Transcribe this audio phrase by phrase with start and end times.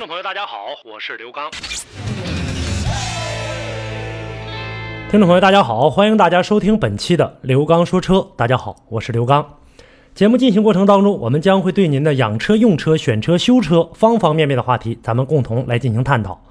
[0.00, 1.50] 听众朋友，大家好，我是刘刚。
[5.10, 8.26] 听众朋友，大家好，欢迎大家收听本期的刘刚说车。
[8.34, 9.46] 大家好，我是刘刚。
[10.14, 16.42] 节目进行过程当中，我们将会对您的养车、用车、选车、修车方方面面的话题，咱们共同来进行探讨。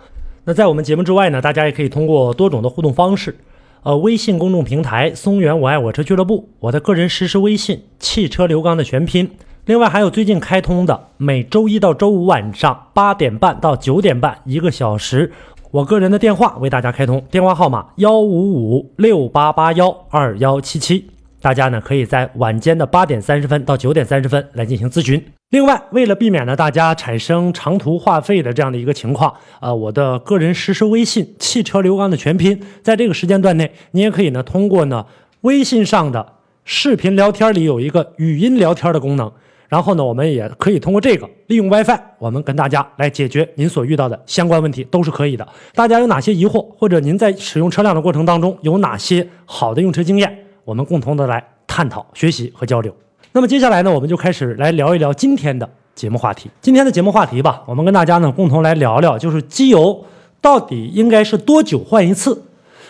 [0.44, 3.36] 那在我们节目之外呢，大家也可以通过多种的互动方式，
[3.82, 9.32] 呃，微信公众平台“松原我爱我车俱乐部”，我的个人实时微信“汽车刘刚”的全拼。
[9.70, 15.32] 另外还有最近开通的每周一到周五晚上八点半到九点半一个小时，
[15.70, 21.06] 我个人的电话为大家开通，电话号码幺五五六八八幺二幺七七。
[21.40, 25.24] 大家呢可以在晚间的八点三十分到九点三十分来进行咨询。
[25.52, 35.06] 另外，为了避免呢大家产生长途话费的这样的一个情况，呃，我的个人实时微信“汽车刘刚”的全拼，在这个时间段内，你也可以呢通过呢
[35.42, 36.34] 微信上的
[36.66, 39.32] 视频聊天里有一个语音聊天的功能，
[39.70, 45.48] 然后呢我们也可以通过这个利用 WiFi，我们跟大家来解决您所遇到的相关问题，都是可以的。
[45.74, 50.38] 大家有哪些疑惑，或者您在使用车辆的过程当中有哪些好的用车经验？
[50.66, 52.94] 我们共同的来探讨、学习和交流。
[53.32, 56.50] 那么接下来呢，我们就开始来聊一聊今天的节目话题。
[56.62, 60.04] 今天的节目话题吧，我们跟大家呢共同来聊聊，就是机油
[60.42, 62.44] 到底应该是多久换一次？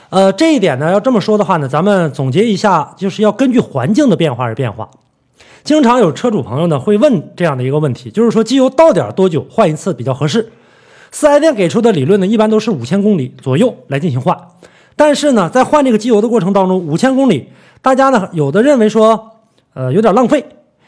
[0.09, 4.89] 呃，这一点呢，要这么说的话呢，咱们总结一下，就是要根据环境的变化而变化。
[5.63, 10.51] 经常有车主朋友呢会问这样的一个问题，就是说机油到底多久换一次比较合适？
[11.11, 14.37] 四 S 店给出的理论呢，一般都是五千公里左右来进行换。
[14.95, 17.47] 但是呢，在换这个机油的过程当中，五千公里。
[17.81, 19.31] 大家呢，有的认为说，
[19.73, 20.45] 呃，有点浪费，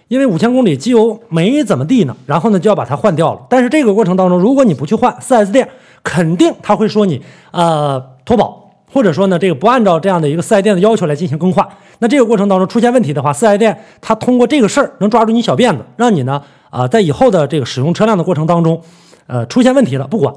[0.10, 3.40] 因为五千公里机油没怎么地呢，然后呢就要把它换掉了。
[3.50, 5.68] 但是这个过程当中，如果你不去换，4S 店
[6.04, 7.22] 肯定他会说你
[7.52, 8.61] 呃脱保，
[8.92, 11.68] 或者说呢这个不按照这样的一个 4S 店的要求来进行更换。
[12.00, 18.82] 那这个过程当中出现问题的话，4S 店他通过这个事儿能抓住你小辫子，让你呢啊在以后的这个使用车辆的过程当中，
[19.28, 20.34] 呃出现问题了不管。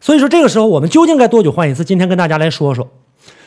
[0.00, 1.84] 所以说这个时候我们究竟该多久换一次？
[1.84, 2.86] 今天跟大家来说说。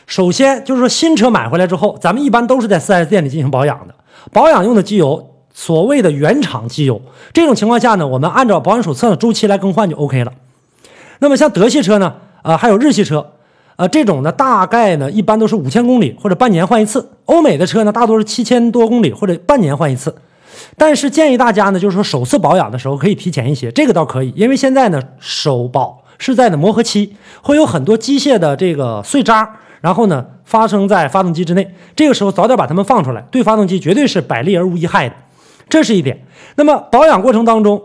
[0.06, 3.94] 首先就是说，新车买回来之后，咱们一般都是在 4S 店里进行保养的。
[4.32, 7.00] 保养用的机油，所谓的原厂机油，
[7.32, 10.32] 这种情况下呢，我们按照保养手册的周期来更换就 OK 了。
[11.20, 13.26] 那么像德系车呢，呃，还有日系车，
[13.76, 17.10] 呃，这种呢，大概呢，一般都是五千公里或者半年换一次。
[17.24, 20.14] 欧美的车呢，大多是七千多公里或者半年换一次。
[20.76, 29.56] 但是建议大家呢，就是说首次保养的时候可以提前一些，这个倒可以，因为现在呢，首保是在的磨合期，会有很多机械的这个碎渣。
[29.80, 35.14] 然后呢，发生在发动机之内，这个时候早点把它们放出来，对发动机绝对是百利而无一害的，
[35.68, 36.24] 这是一点。
[36.56, 37.82] 那么保养过程当中，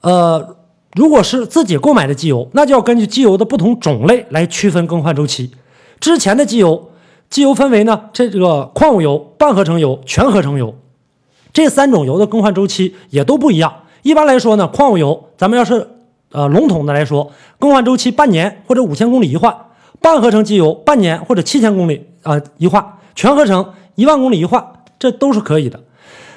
[0.00, 0.56] 呃，
[0.94, 5.50] 如果是自己购买的机油，那就要根据机油的不同种类来区分更换周期。
[6.00, 6.90] 之前的机油，
[7.28, 10.74] 机油分为呢这个矿物油、半合成油、全合成油，
[11.52, 13.72] 这三种油的更换周期也都不一样。
[14.02, 15.88] 一般来说呢，矿物油咱们要是
[16.30, 19.54] 呃笼统的来说，更换周期半年或者五千公里一换。
[20.00, 22.84] 半合成机油半年或者七千公里啊一换，
[23.14, 24.62] 全合成一万公里一换，
[24.98, 25.80] 这都是可以的。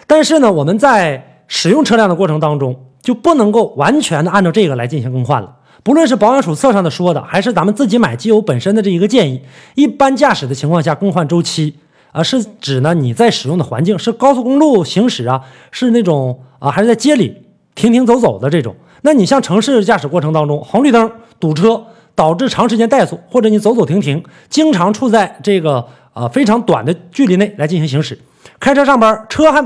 [0.08, 5.56] 但是呢，我们在使用车辆的过程当中，就不能够完全的按照这个来进行更换了。
[5.84, 9.42] 不论是保养手册上的说的，还是咱们自己买机油本身的这一个建议，
[9.76, 11.76] 一般驾驶的情况下更换周期
[12.12, 15.42] 啊，是指呢你在使用的环境是高速公路行驶啊，
[15.72, 17.44] 是那种啊还是在街里
[17.76, 18.76] 停停走走的这种。
[19.02, 21.84] 那你像城市驾驶过程当中，红绿灯堵车。
[22.18, 28.18] 导致长时间怠速，或者你走走停停，经常处在这个呃非常短的距离内来进行行驶。
[28.60, 29.64] 开车上班，车还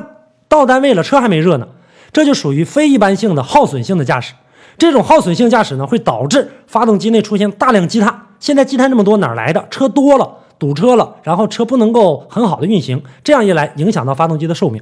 [0.49, 1.67] 到单位了，车还没热呢，
[2.13, 4.33] 这就属于非一般性的耗损性的驾驶。
[4.77, 8.27] 这种耗损性驾驶呢，会导致发动机内出现大量积碳。
[8.39, 9.63] 现在积碳这么多，哪来的？
[9.69, 10.27] 车多了，
[10.57, 14.81] 堵车了，然后车不能够很好的运行，这样一来，影响到发动机的寿命。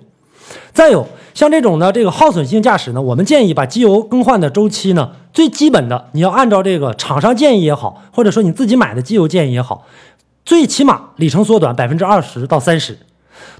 [0.73, 9.85] 再有像这种的这个耗损性驾驶呢，我们建议把机油更换的周期呢，最基本的你要按照这个厂商建议也好，或者说你自己买的机油建议也好，
[10.45, 12.97] 最起码里程缩短百分之二十到三十，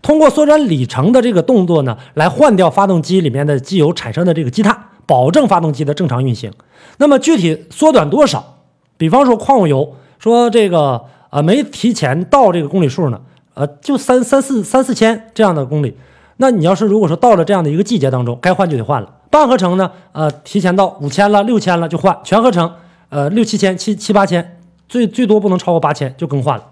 [0.01, 6.51] 通过缩短里程的这个动作呢，来换掉发动机里面的机油产生的这个积碳，保证发动机的正常运行。
[6.97, 8.57] 那么具体缩短多少？
[8.97, 13.21] 比方说矿物油，说这个呃没提前到这个公里数呢，
[13.53, 15.95] 呃就三三四三四千这样的公里。
[16.37, 19.15] 那你要是如果说到了这样的一个季节当中，该换就得换了。
[19.29, 22.71] 半合成呢，呃，提前到五千了、六千了就换；全合成，
[23.09, 26.65] 呃六七千、七七八千，最最多不能超过八千就更换了。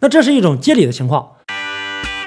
[0.00, 1.26] 那这是一种接理的情况。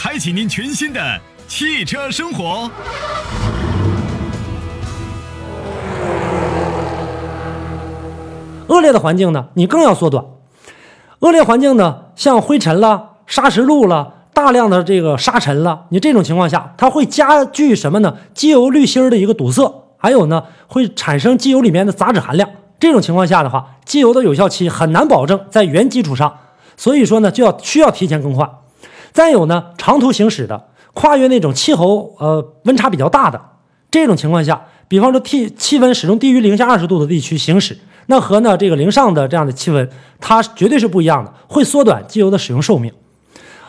[0.00, 1.00] 开启您全新的
[1.48, 2.70] 汽车生活。
[8.68, 10.24] 恶劣的环境呢，你更要缩短。
[11.18, 18.16] 恶劣环境呢，像灰尘了、砂石路了、大量的这个沙尘了，你这种情况下，它会加剧什么呢？
[18.32, 22.48] 机油滤芯的一个堵塞，还有呢，会产生机油里面的杂质含量。
[22.78, 26.32] 这种情况下的话，机油的有效期很难保证在原基础上，
[26.76, 28.48] 所以说呢，就要需要提前更换。
[29.12, 33.40] 再有呢，长途行驶的，跨越那种气候呃温差比较大的
[33.90, 37.76] 这种情况下，比方说气气温始终低于零下二十度的地区行驶，
[38.06, 39.88] 那和呢这个零上的这样的气温，
[40.20, 42.92] 它绝对是不一样的，会缩短机油的使用寿命。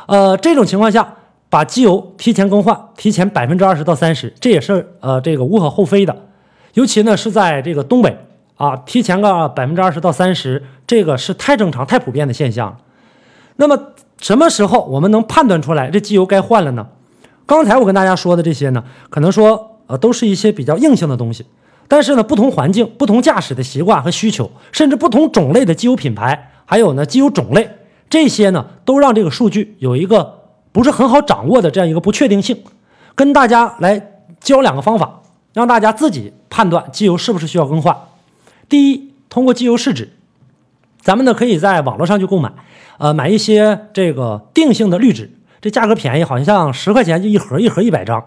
[0.07, 1.15] 呃，这种情况下，
[1.49, 6.15] 把机油提前更换，提前百分之二十到三十，这也是呃这个无可厚非的。
[6.73, 8.17] 尤其呢是在这个东北
[8.55, 12.77] 啊，提前个百分之二十到三十，这个是太正常、太普遍的现象。
[13.55, 13.77] 那么。
[14.19, 16.87] 什么时候我们能判断出来这机油该换了呢？
[17.45, 21.45] 刚才我跟大家说的这些呢，可能说呃都是一些比较硬性的东西，
[21.87, 27.69] 但是呢，不同环境、不同驾驶的习惯和需求，甚至不同种类的机油品牌，还有呢机油种类，
[28.09, 30.41] 这些呢都让这个数据有一个
[30.71, 32.61] 不是很好掌握的这样一个不确定性。
[33.15, 35.21] 跟大家来教两个方法，
[35.53, 37.97] 让大家自己判断机油是不是需要更换。
[38.69, 40.09] 第一，通过机油试纸，
[41.01, 42.51] 咱们呢可以在网络上去购买。
[42.97, 45.31] 呃，买一些这个定性的滤纸，
[45.61, 48.23] 这价格便宜，好像十块钱就一盒，一盒一百张。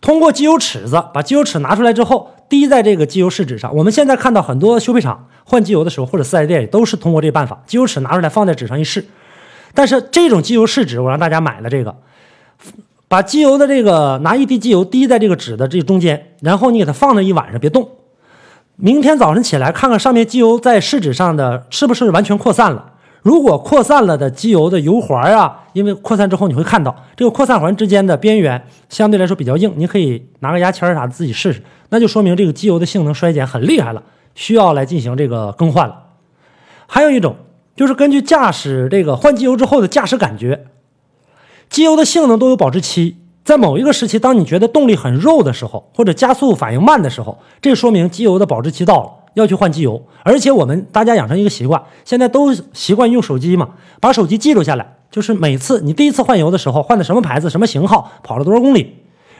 [0.00, 3.74] 通过机油尺子，把机油尺拿出来之后，滴在这个机油试纸上。
[3.74, 9.04] 我们现在看到很多修配厂换机油的时候，或者四 S 店也都是通过这个办法，机油尺拿出来放在纸上一试。
[9.72, 11.96] 但是这种机油试纸，我让大家买了这个，
[13.08, 17.88] 把机油的这个拿一滴机油滴在这个纸的这中间，然后你给它放那一晚上，别动。
[18.76, 22.92] 明天早晨起来看看上面机油在试纸上的是不是完全扩散了。
[23.22, 34.02] 如果扩散了的机油的油环啊，因为扩散之后你会看到这个扩散环之间的边缘相对来说比较硬，你可以拿个牙签啥的自己试试，那就说明这个机油的性能衰减很厉害了，
[34.34, 35.96] 需要来进行这个更换了。
[36.86, 37.36] 还有一种
[37.76, 40.66] 就是根据驾驶这个换机油之后的驾驶感觉，
[41.70, 49.10] 机油的性能都有保质期，在某一个时期，当你觉得动力很肉的时候，或者加速反应慢的时候，这说明机油的保质期到了。
[49.34, 53.68] 要去换机油，而且我们大家养成一个习惯，现在都习惯用手机嘛，
[54.00, 58.94] 把手机记录下来，就是每次你第一次换油的时候换的什么牌子、什么型号、跑了多少公里，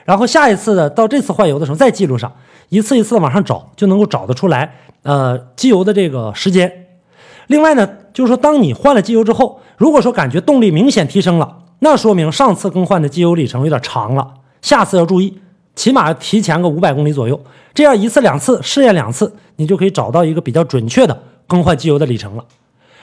[0.04, 2.32] 然后下一次的到这次换油的时候再记录上，
[2.70, 4.74] 一次一次的往上找，就能够找得出来，
[5.04, 6.88] 呃，机油的这个时间。
[7.46, 14.26] 另外呢，就是说当你换了机油之后，如果说感觉动力明显提升了，那说明上次更换的机油里程有点长了，
[14.62, 15.38] 下次要注意。
[15.76, 17.38] 起码提前个五百公里左右，
[17.74, 22.44] 这样一次两次试验两次，你就可以找到一个比较准确的更换机油的里程了。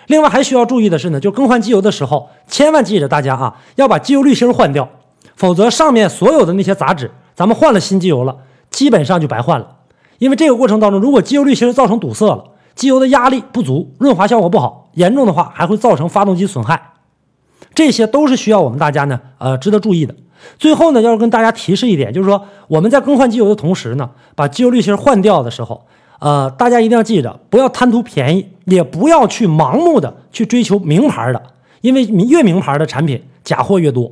[0.07, 4.89] 另外还需要注意的是呢，就更换机油的时候，千万记着大家啊，要把机油滤芯换掉，
[5.35, 8.35] 否则上面所有的那些杂质，咱们换了新机油了，
[8.71, 9.67] 基本上就白换了。
[10.17, 16.90] 因为这个过程当中，如果机油滤芯造成堵塞了，机油的压力不足，润滑效果不好，严重的话还会造成发动机损害。
[17.81, 20.13] 这些都是需要我们大家呢，呃，值得注意的。
[20.59, 25.83] 最后呢，要跟大家提示一点，就是说我们在更换机油的同时呢，把机油滤芯换掉的时候，
[26.19, 31.41] 呃，大家一定要记着，不要贪图便宜，也不要去盲目的去追求名牌的，
[31.81, 34.11] 因为越名牌的产品假货越多。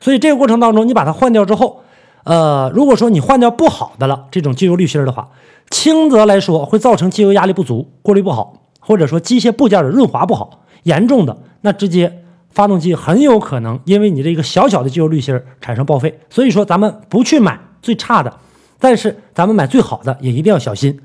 [0.00, 1.82] 所以这个过程当中，你把它换掉之后，
[2.24, 5.28] 呃，如果说你换掉不好的了，这种机油滤芯的话，
[5.68, 10.48] 轻则来说会造成机油压力不足、过滤不好，或者说机械部件的润滑不好；
[10.84, 12.20] 严重的那直接。
[12.52, 18.32] 发动机很有可能因为你这个小小的机油滤芯产生报废，所以说咱们不去买最差的，
[18.78, 21.00] 但是咱们买最好的也一定要小心。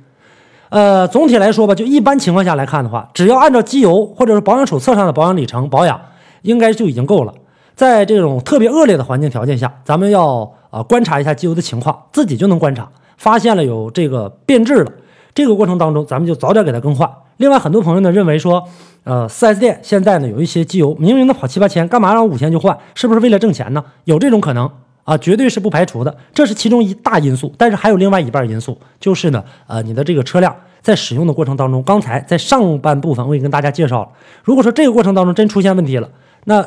[0.69, 5.99] 呃，总体来说吧，就一般情况下来看的话，只要按照机油或者是保养手册上的保养里程保养，
[6.41, 7.33] 应该就已经够了。
[7.73, 14.91] 在这种特别恶劣的环境条件下，咱们要呃观察一下机油的情况，自己就能观察，发现了有这个变质了，
[15.33, 17.09] 这个过程当中咱们就早点给它更换。
[17.37, 18.67] 另外，很多朋友呢认为说。
[19.03, 22.77] 呃，4S 店现在呢有一些机油，明明的跑七八千，干嘛让五千就换？
[22.93, 23.81] 是不是为了挣钱呢？
[24.03, 24.69] 有这种可能
[25.05, 27.53] 啊，绝对是不排除的，这是其中一大因素。
[27.57, 34.09] 但是还有另外一半因素，就是呢，呃，你的这个车辆在使用的过程当中，刚才在上半部分我已经跟大家介绍了，
[34.43, 36.09] 如果说这个过程当中真出现问题了，
[36.43, 36.61] 那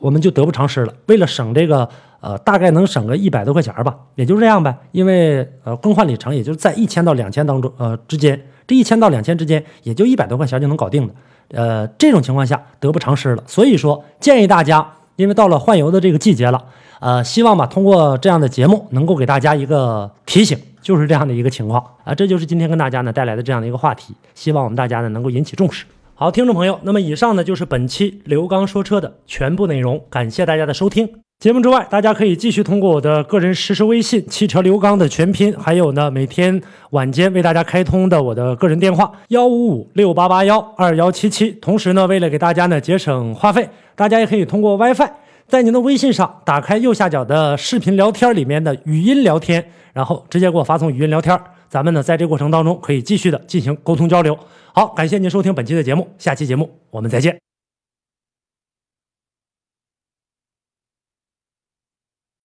[0.00, 0.92] 我们就得不偿失了。
[1.06, 1.88] 为了省这个，
[2.18, 4.76] 呃，大概能省个一百多块钱吧，也就这样呗。
[4.90, 11.14] 因为呃，更换里程也就是在一千到两千当中，呃之间，这一千到两千之间，也就一百多块钱就能搞定的。
[11.50, 13.42] 呃，这种情况下得不偿失了。
[13.46, 16.66] 所以说，建议大家，因为到了换油的这个季节了，
[17.00, 22.14] 呃，希望吧，通过这样的节目能够给大家一个提醒，就是这样的一个情况啊。
[22.14, 25.86] 这就是今天跟大家呢带来的这样的一个话题，希望我们大家呢能够引起重视。
[26.14, 31.08] 好，听众朋友，那么以上呢就是本期刘刚说车的全部内容，感谢大家的收听。
[31.40, 41.52] 节目之外，大家可以继续通过我的个人实时微信“汽车刘刚”的全拼，还有呢每天晚间为大家开通的我的个人电话幺五五六八八幺二幺七七。
[41.52, 45.08] 同时呢，为了给大家呢节省话费，大家也可以通过 WiFi
[45.46, 51.40] 在您的微信上打开右下角的视频聊天里面的语音聊天，然后直接给我发送语音聊天。
[51.68, 54.36] 咱们呢在这过程当中可以继续的进行沟通交流。
[54.74, 57.47] 好，感谢您收听本期的节目，下期节目我们再见。